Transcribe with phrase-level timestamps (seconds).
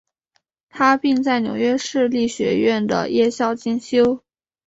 [0.67, 4.23] 他并在纽约市立学院的夜校进修。